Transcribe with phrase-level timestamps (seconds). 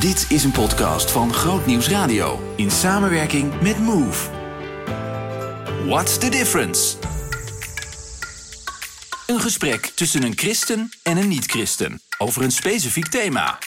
[0.00, 4.30] Dit is een podcast van Groot Nieuws Radio in samenwerking met Move.
[5.86, 6.96] What's the difference?
[9.26, 13.58] Een gesprek tussen een christen en een niet-christen over een specifiek thema.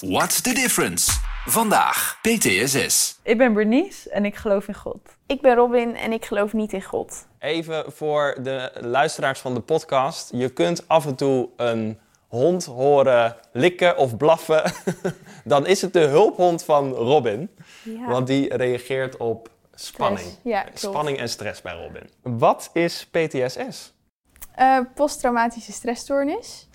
[0.00, 1.12] What's the difference?
[1.46, 3.18] Vandaag PTSS.
[3.22, 4.98] Ik ben Bernice en ik geloof in God.
[5.26, 7.26] Ik ben Robin en ik geloof niet in God.
[7.38, 10.30] Even voor de luisteraars van de podcast.
[10.32, 14.72] Je kunt af en toe een hond horen likken of blaffen.
[15.44, 17.50] Dan is het de hulphond van Robin.
[17.82, 18.06] Ja.
[18.06, 20.26] Want die reageert op spanning.
[20.42, 22.10] Ja, spanning en stress bij Robin.
[22.22, 23.94] Wat is PTSS?
[24.54, 26.68] Eh, posttraumatische stressstoornis.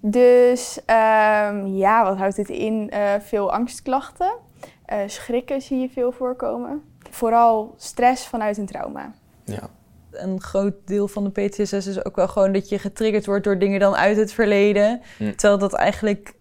[0.00, 2.90] Dus ehm, ja, wat houdt het in?
[2.90, 4.36] Eh, veel angstklachten.
[4.84, 6.82] Eh, schrikken zie je veel voorkomen.
[7.10, 9.12] Vooral stress vanuit een trauma.
[9.44, 9.70] Ja.
[10.10, 13.58] Een groot deel van de PTSS is ook wel gewoon dat je getriggerd wordt door
[13.58, 15.00] dingen dan uit het verleden.
[15.16, 15.30] Hm.
[15.34, 16.34] Terwijl dat eigenlijk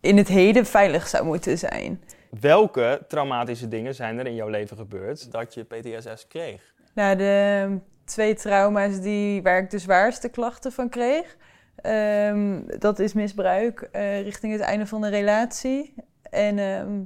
[0.00, 2.02] in het heden veilig zou moeten zijn.
[2.40, 6.74] Welke traumatische dingen zijn er in jouw leven gebeurd dat je PTSS kreeg?
[6.94, 11.36] Nou, de twee trauma's die, waar ik de zwaarste klachten van kreeg,
[11.76, 15.94] ehm, dat is misbruik eh, richting het einde van de relatie.
[16.30, 17.00] En ehm,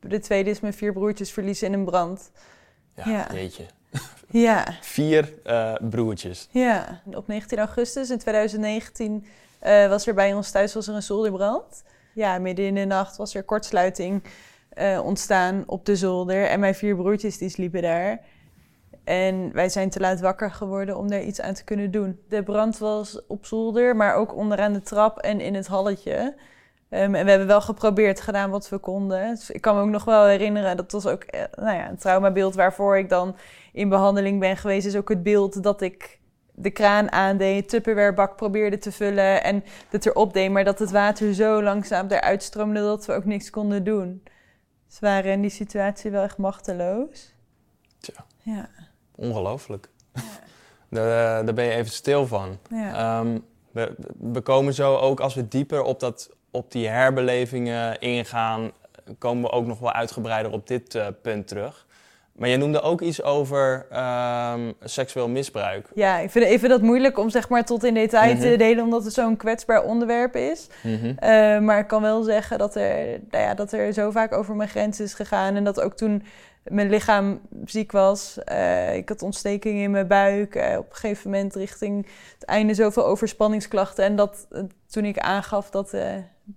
[0.00, 2.30] de tweede is mijn vier broertjes verliezen in een brand.
[2.94, 3.26] Ja, Ja.
[3.32, 3.64] jeetje.
[4.30, 6.48] Ja, Vier eh, broertjes.
[6.50, 7.00] ja.
[7.14, 9.26] Op 19 augustus in 2019
[9.58, 11.82] eh, was er bij ons thuis was er een zolderbrand.
[12.14, 14.22] Ja, midden in de nacht was er kortsluiting
[14.68, 16.46] eh, ontstaan op de zolder.
[16.46, 18.20] En mijn vier broertjes die sliepen daar.
[19.04, 22.20] En wij zijn te laat wakker geworden om daar iets aan te kunnen doen.
[22.28, 26.34] De brand was op zolder, maar ook onderaan de trap en in het halletje.
[26.88, 29.28] Ehm, en we hebben wel geprobeerd, gedaan wat we konden.
[29.28, 31.96] Dus ik kan me ook nog wel herinneren, dat was ook eh, nou ja, een
[31.96, 33.36] traumabeeld waarvoor ik dan
[33.72, 34.86] in behandeling ben geweest.
[34.86, 36.20] Is ook het beeld dat ik
[36.54, 40.50] de kraan aandeed, Tupperwarebak probeerde te vullen en het erop deed.
[40.50, 44.22] Maar dat het water zo langzaam eruit stroomde dat we ook niks konden doen.
[44.88, 47.34] Dus we waren in die situatie wel echt machteloos.
[47.98, 48.24] Tja.
[48.42, 48.68] Ja,
[49.14, 49.88] Ongelooflijk.
[50.90, 52.58] Daar, daar ben je even stil van.
[52.70, 53.18] ja.
[53.20, 53.38] Ehm,
[53.70, 58.70] we, we komen zo ook als we dieper op, dat, op die herbelevingen ingaan,
[59.18, 61.84] komen we ook nog wel uitgebreider op dit eh, punt terug.
[62.32, 65.88] Maar je noemde ook iets over ehm, seksueel misbruik.
[65.94, 68.40] Ja, ik vind even dat moeilijk om zeg maar tot in detail Mhm.
[68.42, 70.66] te delen, omdat het zo'n kwetsbaar onderwerp is.
[70.82, 71.06] Mhm.
[71.18, 74.54] Eh, maar ik kan wel zeggen dat er, nou ja, dat er zo vaak over
[74.56, 75.56] mijn grens is gegaan.
[75.56, 76.22] En dat ook toen
[76.68, 80.54] mijn lichaam ziek was, eh, ik had ontsteking in mijn buik.
[80.54, 84.04] eh, op een gegeven moment richting het einde zoveel overspanningsklachten.
[84.04, 85.94] En dat eh, toen ik aangaf dat,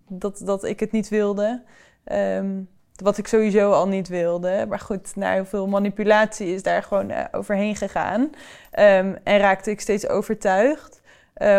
[0.08, 1.64] dat, dat ik het niet wilde.
[2.04, 2.62] ehm,
[3.04, 4.66] wat ik sowieso al niet wilde.
[4.70, 8.30] Maar goed, na heel veel manipulatie is daar gewoon overheen gegaan.
[8.72, 11.02] Ehm, en raakte ik steeds overtuigd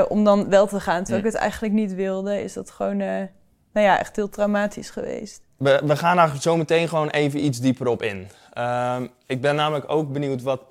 [0.08, 1.02] om dan wel te gaan.
[1.04, 3.28] Terwijl ik het eigenlijk niet wilde, is dat gewoon
[3.72, 5.42] nou ja, echt heel traumatisch geweest.
[5.56, 8.28] We, we gaan daar zo meteen gewoon even iets dieper op in.
[8.52, 10.62] Ehm, ik ben namelijk ook benieuwd wat,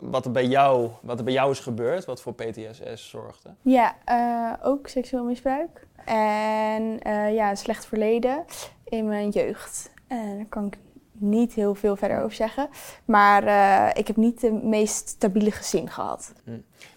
[0.00, 3.54] wat, er bij jou, wat er bij jou is gebeurd, wat voor PTSS zorgde.
[3.62, 5.86] Ja, eh, ook seksueel misbruik.
[6.04, 8.44] En eh, ja, een slecht verleden
[8.84, 9.90] in mijn jeugd.
[10.06, 10.78] En daar kan ik
[11.12, 12.68] niet heel veel verder over zeggen.
[13.04, 16.32] Maar eh, ik heb niet de meest stabiele gezin gehad.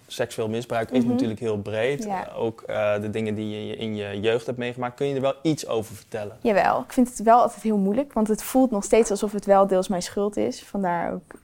[0.08, 1.12] Seksueel misbruik is Mhm.
[1.12, 2.04] natuurlijk heel breed.
[2.04, 2.28] Ja.
[2.36, 4.96] Ook eh, de dingen die je in je jeugd hebt meegemaakt.
[4.96, 6.38] Kun je er wel iets over vertellen?
[6.42, 8.14] Jawel, ik vind het wel altijd heel moeilijk.
[8.14, 10.64] Want het voelt nog steeds alsof het wel deels mijn schuld is.
[10.64, 11.42] Vandaar ook...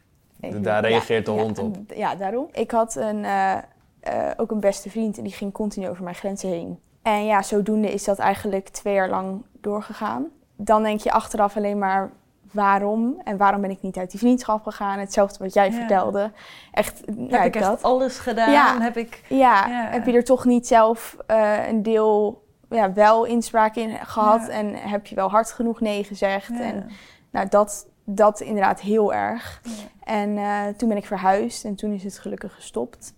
[0.62, 1.78] Daar reageert de ja, hond op.
[1.96, 2.48] Ja, daarom.
[2.52, 3.58] Ik had een, eh,
[4.00, 6.80] eh, ook een beste vriend en die ging continu over mijn grenzen heen.
[7.02, 10.26] En ja, zodoende is dat eigenlijk twee jaar lang doorgegaan.
[10.56, 12.12] Dan denk je achteraf alleen maar
[12.52, 15.00] waarom en waarom ben ik niet uit die vriendschap gegaan.
[15.00, 15.72] Hetzelfde wat jij Ja.
[15.78, 16.32] vertelde.
[16.72, 17.84] Echt, heb ja, ik echt dat.
[17.84, 18.52] alles gedaan?
[18.52, 18.82] Ja.
[18.82, 19.24] Heb ik...
[19.28, 19.88] Ja, Ja.
[19.92, 24.54] heb je er toch niet zelf eh, een deel ja, wel inspraak in gehad Ja.
[24.54, 26.48] en heb je wel hard genoeg nee gezegd.
[26.48, 26.60] Ja.
[26.62, 26.90] En
[27.32, 29.62] nou, dat, dat inderdaad heel erg.
[29.64, 29.72] Ja.
[30.04, 33.14] En eh, toen ben ik verhuisd en toen is het gelukkig gestopt.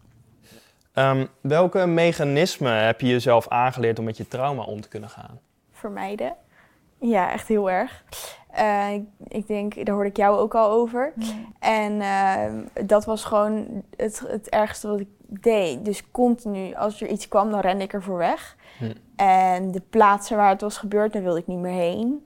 [0.93, 5.39] Ehm, welke mechanismen heb je jezelf aangeleerd om met je trauma om te kunnen gaan?
[5.71, 6.33] Vermijden.
[7.01, 8.03] Ja, echt heel erg.
[8.51, 11.13] Eh, ik, ik denk, daar hoorde ik jou ook al over.
[11.59, 15.85] En eh, dat was gewoon het, het ergste wat ik deed.
[15.85, 18.55] Dus continu, als er iets kwam, dan rende ik ervoor weg.
[18.77, 18.91] Hm.
[19.15, 22.23] En de plaatsen waar het was gebeurd, daar wilde ik niet meer heen.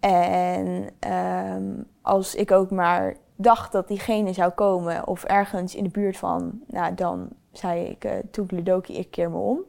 [0.00, 1.64] En ehm,
[2.02, 6.60] als ik ook maar dacht dat diegene zou komen of ergens in de buurt van,
[6.66, 9.60] nou dan zei ik, uh, toekledoki, ik keer me om.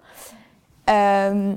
[0.84, 1.54] Ehm,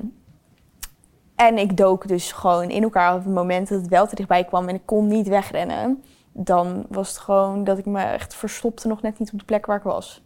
[1.37, 4.43] en ik dook dus gewoon in elkaar op het moment dat het wel te dichtbij
[4.43, 6.03] kwam en ik kon niet wegrennen.
[6.31, 9.65] Dan was het gewoon dat ik me echt verstopte nog net niet op de plek
[9.65, 10.21] waar ik was.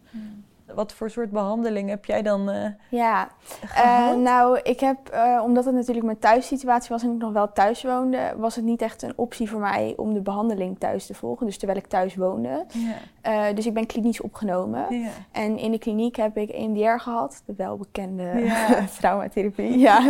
[0.74, 3.28] Wat voor soort behandeling heb jij dan uh, Ja,
[3.64, 4.16] gehad?
[4.16, 7.82] nou, ik heb, uh, omdat het natuurlijk mijn thuissituatie was en ik nog wel thuis
[7.82, 11.46] woonde, was het niet echt een optie voor mij om de behandeling thuis te volgen.
[11.46, 12.64] Dus terwijl ik thuis woonde.
[12.72, 13.48] Ja.
[13.48, 14.98] Uh, dus ik ben klinisch opgenomen.
[15.00, 15.08] Ja.
[15.32, 18.84] En in de kliniek heb ik EMDR gehad, de welbekende Ja.
[18.98, 19.78] traumatherapie.
[19.78, 20.00] Ja.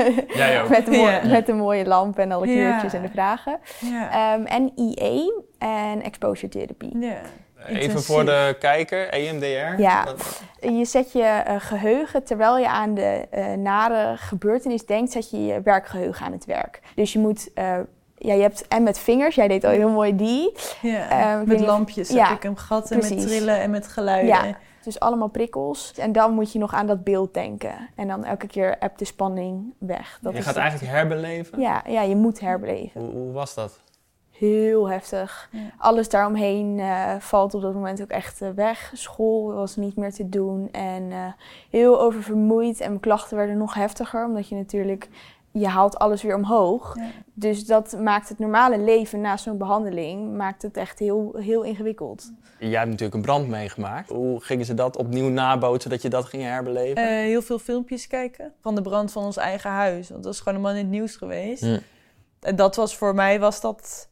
[0.69, 1.27] Met, de mooie, Ja.
[1.29, 2.53] met de mooie lamp en alle Ja.
[2.53, 3.59] kleurtjes en de vragen.
[3.81, 4.11] Ja.
[4.35, 6.99] Ehm, en IE en exposure therapie.
[7.67, 9.81] Even voor de kijker, EMDR.
[9.81, 10.05] Ja.
[10.61, 15.45] Je zet je eh, geheugen, terwijl je aan de eh, nare gebeurtenis denkt, zet je
[15.45, 16.81] je werkgeheugen aan het werk.
[16.95, 17.79] Dus je moet, eh,
[18.17, 20.53] ja, je hebt, en met vingers, jij deed al heel mooi die.
[20.83, 23.27] Ja, met lampjes Ja, heb ik hem gehad en met precies.
[23.27, 24.27] trillen en met geluiden.
[24.27, 24.57] Ja.
[24.85, 25.93] Dus allemaal prikkels.
[25.97, 27.89] En dan moet je nog aan dat beeld denken.
[27.97, 30.19] En dan elke keer hebt de spanning weg.
[30.21, 30.63] Dat je gaat het.
[30.63, 31.61] eigenlijk herbeleven.
[31.61, 33.01] Ja, ja, je moet herbeleven.
[33.01, 33.81] Hoe, hoe was dat?
[34.33, 35.49] Heel heftig.
[35.53, 35.61] Ja.
[35.79, 38.91] Alles daaromheen eh, valt op dat moment ook echt eh, weg.
[38.95, 40.69] School was niet meer te doen.
[40.73, 41.27] En eh,
[41.71, 42.81] heel oververmoeid.
[42.81, 44.25] En mijn klachten werden nog heftiger.
[44.25, 45.09] Omdat je natuurlijk...
[45.55, 46.97] Je haalt alles weer omhoog.
[46.97, 47.11] Ja.
[47.35, 50.37] Dus dat maakt het normale leven na zo'n behandeling...
[50.37, 52.33] maakt het echt heel, heel ingewikkeld.
[52.69, 54.09] Jij hebt natuurlijk een brand meegemaakt.
[54.09, 57.03] Hoe gingen ze dat opnieuw nabootsen, dat je dat ging herbeleven?
[57.03, 60.11] Eh, heel veel filmpjes kijken van de brand van ons eigen huis.
[60.11, 61.63] Want dat is gewoon een man in het nieuws geweest.
[62.41, 64.09] En dat was voor mij, was dat,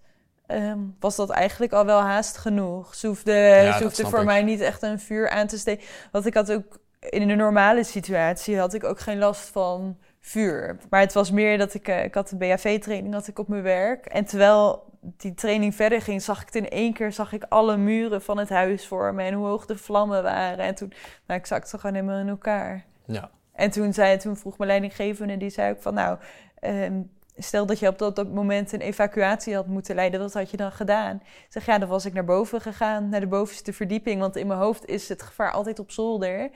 [0.51, 2.95] ehm, was dat eigenlijk al wel haast genoeg.
[2.95, 4.25] Ze hoefde, ze voor ik.
[4.25, 5.87] mij niet echt een vuur aan te steken.
[6.13, 10.77] Want ik had ook, in een normale situatie had ik ook geen last van vuur.
[10.91, 13.63] Maar het was meer dat ik, eh, ik had een BHV-training had ik op mijn
[13.63, 14.07] werk.
[14.07, 17.77] En terwijl die training verder ging, zag ik het in één keer zag ik alle
[17.77, 20.65] muren van het huis voor me en hoe hoog de vlammen waren.
[20.65, 20.93] En toen,
[21.27, 22.85] nou, ik zakte gewoon helemaal in elkaar.
[23.05, 23.31] Ja.
[23.53, 26.19] En toen, zei, toen vroeg mijn leidinggevende, die zei ook van, nou,
[26.61, 27.01] ehm,
[27.43, 30.57] stel dat je op dat, dat moment een evacuatie had moeten leiden, wat had je
[30.57, 31.17] dan gedaan?
[31.17, 34.47] Ik zeg, ja, dan was ik naar boven gegaan, naar de bovenste verdieping, want in
[34.47, 36.51] mijn hoofd is het gevaar altijd op zolder.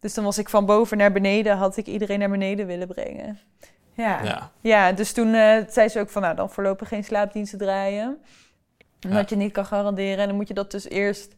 [0.00, 3.38] Dus dan was ik van boven naar beneden, had ik iedereen naar beneden willen brengen.
[3.92, 4.50] Ja, ja.
[4.60, 4.92] ja.
[4.92, 8.18] dus toen eh, zei ze ook van, nou, dan voorlopig geen slaapdiensten draaien.
[9.04, 9.36] Omdat Ja.
[9.36, 10.18] je niet kan garanderen.
[10.18, 11.36] En dan moet je dat dus eerst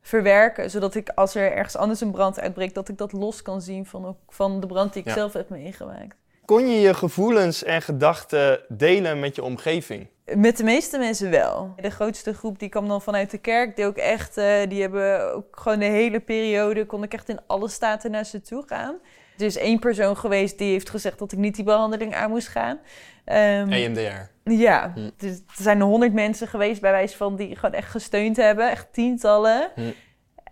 [0.00, 3.60] verwerken, zodat ik als er ergens anders een brand uitbreekt, dat ik dat los kan
[3.62, 5.14] zien van, van de brand die ik Ja.
[5.14, 6.16] zelf heb meegemaakt.
[6.44, 10.06] Kon je je gevoelens en gedachten delen met je omgeving?
[10.34, 11.74] Met de meeste mensen wel.
[11.80, 13.76] De grootste groep die kwam dan vanuit de kerk.
[13.76, 17.40] Die ook echt, eh, die hebben ook gewoon de hele periode, kon ik echt in
[17.46, 18.98] alle staten naar ze toe gaan.
[19.38, 22.48] Er is één persoon geweest die heeft gezegd dat ik niet die behandeling aan moest
[22.48, 22.78] gaan.
[23.24, 24.30] Ehm, EMDR.
[24.44, 25.10] Ja, Hm.
[25.16, 28.70] dus er zijn honderd mensen geweest bij wijze van die gewoon echt gesteund hebben.
[28.70, 29.70] Echt tientallen.
[29.74, 29.80] Hm.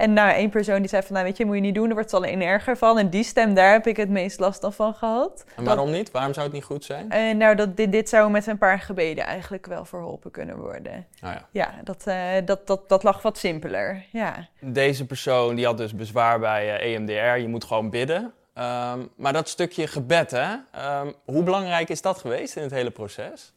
[0.03, 1.95] En nou, één persoon die zei van, nou weet je, moet je niet doen, daar
[1.95, 2.99] wordt het alleen erger van.
[2.99, 5.45] En die stem, daar heb ik het meest last dan van gehad.
[5.57, 6.11] En waarom niet?
[6.11, 7.11] Waarom zou het niet goed zijn?
[7.11, 11.07] En nou, dat, dit, dit zou met een paar gebeden eigenlijk wel verholpen kunnen worden.
[11.21, 11.49] Nou ja.
[11.51, 14.49] Ja, dat, eh, dat, dat, dat lag wat simpeler, ja.
[14.61, 17.41] Deze persoon die had dus bezwaar bij eh, EMDR.
[17.41, 18.33] Je moet gewoon bidden.
[18.55, 20.55] Ehm, maar dat stukje gebed, hè?
[20.73, 23.53] Ehm, hoe belangrijk is dat geweest in het hele proces?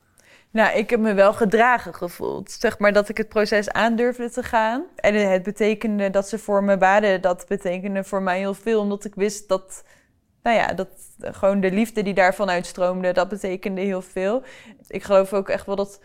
[0.55, 2.51] Nou, ik heb me wel gedragen gevoeld.
[2.51, 4.85] Zeg maar dat ik het proces aandurfde te gaan.
[4.95, 7.21] En het betekende dat ze voor me baden.
[7.21, 8.79] Dat betekende voor mij heel veel.
[8.79, 9.83] Omdat ik wist dat,
[10.43, 10.87] nou ja, dat
[11.19, 14.43] gewoon de liefde die daarvan uitstroomde, dat betekende heel veel.
[14.87, 16.01] Ik geloof ook echt wel dat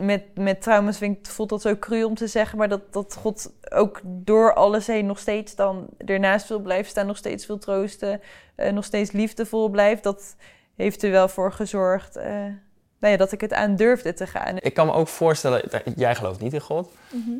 [0.00, 3.14] met, met trauma's vind ik, voelt dat zo cru om te zeggen, maar dat, dat
[3.14, 7.58] God ook door alles heen nog steeds dan ernaast wil blijven staan, nog steeds wil
[7.58, 8.20] troosten,
[8.54, 10.02] eh, nog steeds liefdevol blijft.
[10.02, 10.36] Dat
[10.76, 12.44] heeft er wel voor gezorgd eh,
[13.00, 14.56] nou ja, dat ik het aan durfde te gaan.
[14.58, 16.90] Ik kan me ook voorstellen, dat- jij gelooft niet in God,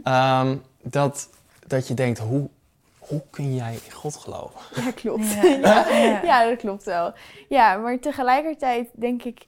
[0.05, 1.29] ehm, dat,
[1.67, 2.49] dat je denkt, hoe,
[2.99, 4.61] hoe kun jij in God geloven?
[4.85, 5.33] Ja, klopt.
[5.33, 5.43] Ja.
[5.61, 6.21] Ja, Ja.
[6.23, 7.13] ja, dat klopt wel.
[7.49, 9.47] Ja, maar tegelijkertijd denk ik,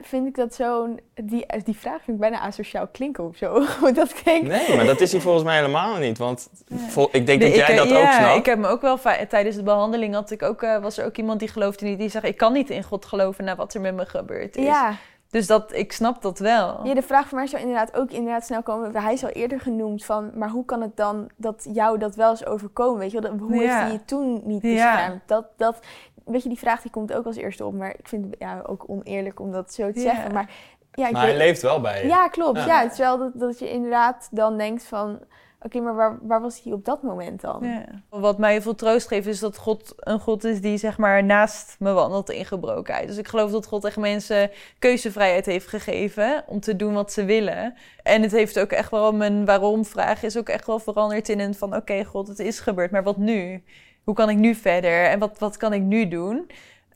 [0.00, 1.00] vind ik dat zo'n...
[1.14, 3.66] Die, die vraag vind ik bijna asociaal klinken of zo.
[3.94, 4.48] Dat klinkt.
[4.48, 6.18] Nee, maar dat is hij volgens mij helemaal niet.
[6.18, 6.48] Want
[6.88, 8.36] vol- ik denk Nee, dat jij ik, dat ja, ook snapt.
[8.38, 8.98] ik heb me ook wel
[9.28, 11.98] tijdens de behandeling had ik ook, eh, was er ook iemand die geloofde niet.
[11.98, 14.64] Die zegt: Ik kan niet in God geloven na wat er met me gebeurd is.
[14.64, 14.94] Ja,
[15.34, 16.80] Dus dat, ik snap dat wel.
[16.86, 18.96] ja, de vraag voor mij zou inderdaad ook inderdaad snel komen.
[18.96, 22.32] Hij is al eerder genoemd van, maar hoe kan het dan dat jou dat wel
[22.32, 22.98] is overkomen?
[22.98, 23.30] Weet je wel?
[23.30, 23.80] Dat- Hoe heeft Ja.
[23.80, 24.68] hij je toen niet Ja.
[24.92, 25.20] beschermd?
[25.26, 25.78] Dat, dat,
[26.24, 27.74] weet je, die vraag die komt ook als eerste op.
[27.74, 30.04] Maar ik vind het ja, ook oneerlijk om dat zo te Ja.
[30.14, 30.32] zeggen.
[30.32, 30.50] Maar
[30.92, 32.08] ja, ik maar hij leeft wel bij je.
[32.08, 32.58] Ja, klopt.
[32.58, 32.66] Ja.
[32.66, 32.82] Ja.
[32.82, 35.18] het is wel dat, dat je inderdaad dan denkt van...
[35.64, 37.58] Oké, maar waar, waar was hij op dat moment dan?
[37.62, 37.84] Ja.
[38.08, 41.76] Wat mij veel troost geeft, is dat God een God is die zeg maar naast
[41.78, 43.08] me wandelt in gebrokenheid.
[43.08, 47.24] Dus ik geloof dat God echt mensen keuzevrijheid heeft gegeven om te doen wat ze
[47.24, 47.74] willen.
[48.02, 51.54] En het heeft ook echt wel, mijn waarom-vraag is ook echt wel veranderd in een
[51.54, 51.76] van...
[51.76, 53.62] Oké, God, het is gebeurd, maar wat nu?
[54.04, 55.04] Hoe kan ik nu verder?
[55.04, 56.50] En wat, wat kan ik nu doen?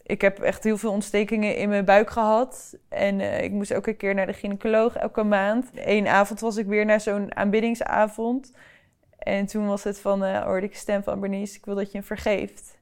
[0.09, 2.77] Ik heb echt heel veel ontstekingen in mijn buik gehad.
[2.89, 5.71] En eh, ik moest een keer naar de gynaecoloog elke maand.
[5.75, 8.53] Eén avond was ik weer naar zo'n aanbiddingsavond.
[9.19, 11.99] En toen was het van, uh, hoorde ik stem van Bernice, ik wil dat je
[11.99, 12.79] hem vergeeft.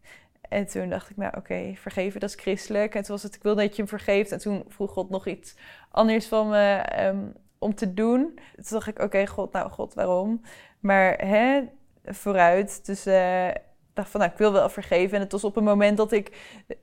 [0.48, 2.94] En toen dacht ik, nou oké, vergeven, dat is christelijk.
[2.94, 4.32] En toen was het, ik wil dat je hem vergeeft.
[4.32, 5.56] En toen vroeg God nog iets
[5.90, 7.24] anders van me ehm,
[7.58, 8.38] om te doen.
[8.54, 10.42] Toen dacht ik, oké, God, nou God, waarom?
[10.80, 11.62] Maar hè,
[12.04, 12.86] vooruit.
[12.86, 13.48] Dus uh,
[13.96, 15.16] dacht van, nou, ik wil wel vergeven.
[15.16, 16.30] En het was op een moment dat ik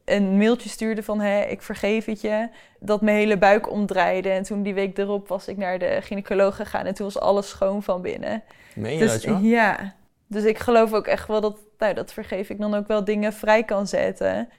[0.06, 2.50] een mailtje stuurde van, hé, ik vergeef het je.
[2.80, 4.30] Dat mijn hele buik omdraaide.
[4.30, 6.86] En toen die week erop was ik naar de gynaecoloog gegaan.
[6.86, 8.44] En toen was alles schoon van binnen.
[8.76, 9.44] Meen je dus, dat, joh?
[9.44, 9.96] Ja.
[10.28, 13.34] Dus ik geloof ook echt wel dat, nou, dat vergeef ik dan ook wel dingen
[13.34, 14.50] vrij kan zetten.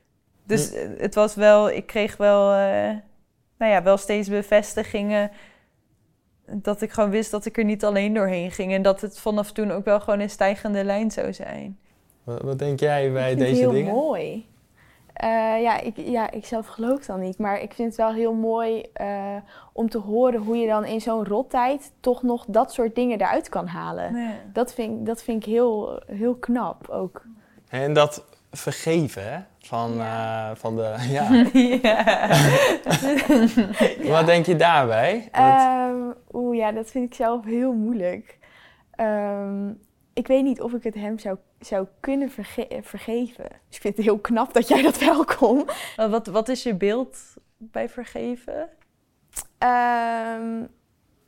[0.46, 0.76] Dus Hm.
[0.98, 2.96] het was wel, ik kreeg wel, eh,
[3.58, 5.30] nou ja, wel steeds bevestigingen.
[6.46, 8.72] Dat ik gewoon wist dat ik er niet alleen doorheen ging.
[8.72, 11.78] En dat het vanaf toen ook wel gewoon een stijgende lijn zou zijn.
[12.24, 13.94] Wat, wat denk jij bij ik vind deze het heel dingen?
[13.94, 14.46] mooi.
[15.12, 15.28] Eh,
[15.62, 17.38] ja, ik, ja, ik zelf geloof dan niet.
[17.38, 19.36] Maar ik vind het wel heel mooi eh,
[19.72, 23.48] om te horen hoe je dan in zo'n rottijd toch nog dat soort dingen eruit
[23.48, 24.16] kan halen.
[24.52, 27.22] Dat vind, ik- dat vind ik heel, heel knap ook.
[27.68, 29.38] En dat vergeven, hè?
[29.58, 30.94] Van, eh, van de...
[31.16, 31.28] Ja.
[31.88, 32.28] ja.
[34.16, 35.28] Wat denk je daarbij?
[35.32, 38.38] Ehm, Oeh, ja, dat vind ik zelf heel moeilijk.
[38.90, 39.68] Ehm,
[40.12, 43.44] ik weet niet of ik het hem zou, zou kunnen verge- vergeven.
[43.68, 45.68] Dus ik vind het heel knap dat jij dat wel kon.
[45.96, 47.18] wat, wat is je beeld
[47.56, 48.68] bij vergeven?
[49.58, 50.62] Ehm,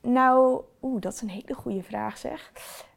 [0.01, 2.51] nou, oeh, dat is een hele goede vraag zeg.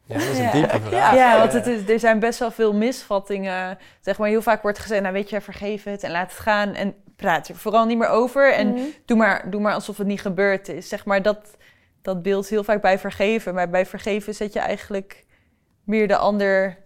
[0.05, 0.51] ja, dat is een Ja.
[0.51, 1.15] diepe vraag.
[1.15, 3.77] Ja, want het is, er zijn best wel veel misvattingen.
[4.01, 6.73] Zeg maar, heel vaak wordt gezegd, nou weet je, vergeef het en laat het gaan.
[6.73, 8.53] En praat er vooral niet meer over.
[8.53, 8.81] En Mhm.
[9.05, 10.89] doe, maar, doe maar alsof het niet gebeurd is.
[10.89, 11.57] Zeg maar, dat,
[12.01, 13.53] dat beeld heel vaak bij vergeven.
[13.53, 15.25] Maar bij vergeven zet je eigenlijk
[15.83, 16.77] meer de ander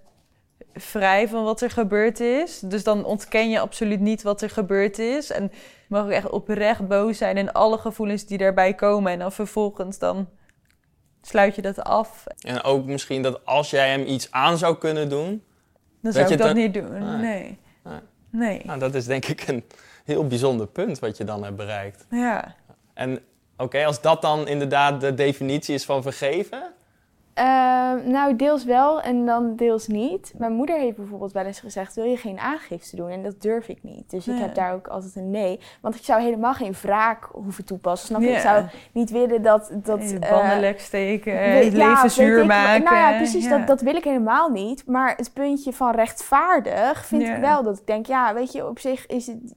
[0.75, 2.60] vrij van wat er gebeurd is.
[2.60, 5.32] Dus dan ontken je absoluut niet wat er gebeurd is.
[5.32, 5.51] En
[5.88, 9.12] mag ook echt oprecht boos zijn en alle gevoelens die daarbij komen.
[9.12, 10.29] En dan vervolgens dan
[11.22, 12.24] sluit je dat af.
[12.39, 15.44] En ook misschien dat als jij hem iets aan zou kunnen doen...
[16.01, 16.91] Dan zou je ik dat niet doen.
[16.91, 17.20] Nee.
[17.22, 17.58] Nee.
[17.84, 18.00] Nee.
[18.29, 18.62] Nee.
[18.65, 19.63] Nou, dat is denk ik een
[20.03, 22.05] heel bijzonder punt wat je dan hebt bereikt.
[22.10, 22.55] Ja.
[22.94, 23.20] En
[23.58, 26.74] oké, als dat dan inderdaad de definitie is van vergeven...
[27.35, 30.33] Ehm, nou, deels wel en dan deels niet.
[30.37, 33.09] Mijn moeder heeft bijvoorbeeld wel eens gezegd: wil je geen aangifte doen?
[33.09, 34.09] En dat durf ik niet.
[34.09, 35.59] Dus ik heb daar ook altijd een nee.
[35.81, 38.07] Want ik zou helemaal geen wraak hoeven toepassen.
[38.07, 38.27] Snap je?
[38.27, 38.35] Ja.
[38.35, 39.71] Ik zou niet willen dat.
[39.73, 42.83] dat je eh, banden lek steken, het ja, leven zuur ik, maken.
[42.83, 43.57] Nou ja, precies, Ja.
[43.57, 44.85] Dat, dat wil ik helemaal niet.
[44.85, 48.79] Maar het puntje van rechtvaardig vind ik wel dat ik denk: ja, weet je, op
[48.79, 49.53] zich is het.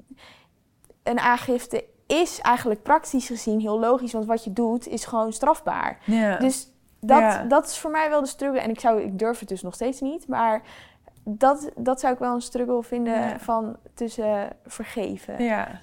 [1.02, 4.12] Een aangifte is eigenlijk praktisch gezien heel logisch.
[4.12, 5.98] Want wat je doet is gewoon strafbaar.
[6.04, 6.36] Ja.
[6.36, 6.68] Dus
[7.00, 7.42] dat, Ja.
[7.44, 8.60] dat is voor mij wel de struggle.
[8.60, 10.28] En ik, zou, ik durf het dus nog steeds niet.
[10.28, 10.62] Maar
[11.24, 13.38] dat, dat zou ik wel een struggle vinden Ja.
[13.38, 15.42] van tussen vergeven.
[15.44, 15.80] ja.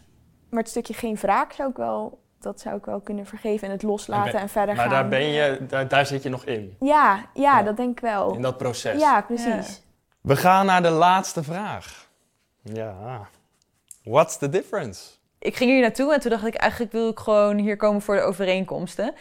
[0.50, 3.68] Maar het stukje geen wraak zou ik wel, dat zou ik wel kunnen vergeven.
[3.68, 4.94] En het loslaten en, verder Maar gaan.
[4.94, 7.64] daar, ben je, daar, daar zit je nog in, Ja, ja, Ja.
[7.64, 8.34] dat denk ik wel.
[8.36, 9.00] in dat proces.
[9.02, 9.82] Ja, precies.
[10.22, 12.10] We gaan naar de laatste vraag.
[12.62, 13.28] Ja.
[14.04, 15.15] What's the difference?
[15.46, 18.16] Ik ging hier naartoe en toen dacht ik, eigenlijk wil ik gewoon hier komen voor
[18.16, 19.14] de overeenkomsten.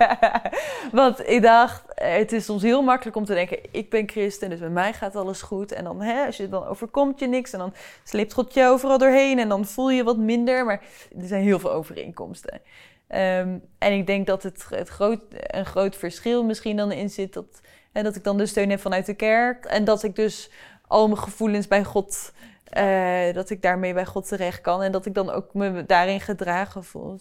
[0.92, 4.60] Want ik dacht, het is soms heel makkelijk om te denken, ik ben christen, dus
[4.60, 5.72] met mij gaat alles goed.
[5.72, 7.74] En dan, hè, als je dan overkomt je niks en dan
[8.04, 10.64] sleept God je overal doorheen en dan voel je wat minder.
[10.64, 10.82] Maar
[11.20, 12.60] er zijn heel veel overeenkomsten.
[13.06, 17.32] Ehm, en ik denk dat het, het groot, een groot verschil misschien dan in zit
[17.32, 17.60] dat,
[17.92, 19.64] hè, dat ik dan de steun heb vanuit de kerk.
[19.64, 20.50] En dat ik dus
[20.86, 22.32] al mijn gevoelens bij God
[22.72, 26.20] eh, dat ik daarmee bij God terecht kan en dat ik dan ook me daarin
[26.20, 27.16] gedragen voel.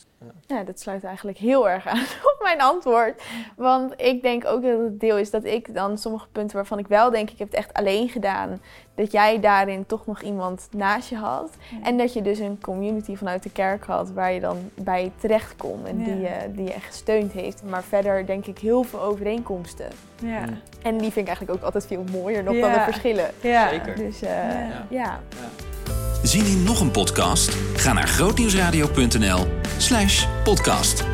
[0.47, 1.99] Ja, dat sluit eigenlijk heel erg aan
[2.33, 3.21] op mijn antwoord.
[3.55, 6.87] Want ik denk ook dat het deel is dat ik dan sommige punten waarvan ik
[6.87, 8.61] wel denk, ik heb het echt alleen gedaan,
[8.95, 11.55] dat jij daarin toch nog iemand naast je had.
[11.83, 15.55] En dat je dus een community vanuit de kerk had waar je dan bij terecht
[15.55, 16.05] kon en Ja.
[16.05, 17.63] die, je, die je echt gesteund heeft.
[17.63, 19.87] Maar verder denk ik heel veel overeenkomsten.
[20.23, 20.43] Ja.
[20.81, 23.29] En die vind ik eigenlijk ook altijd veel mooier nog dan de verschillen.
[23.41, 23.69] Ja.
[23.69, 23.95] Zeker.
[23.95, 24.85] Dus eh, Ja.
[24.89, 25.19] ja.
[26.23, 27.57] Zien in nog een podcast?
[27.75, 31.10] Ga naar grootnieuwsradio.nl slash podcast.